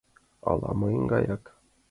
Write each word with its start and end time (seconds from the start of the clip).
Ала 0.53 0.71
мыйын 0.83 1.03
гаяк? 1.13 1.43